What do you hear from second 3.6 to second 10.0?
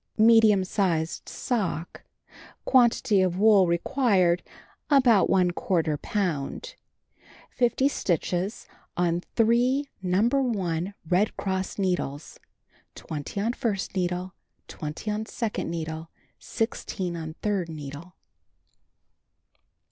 required: about one quarter pound. 56 stitches on three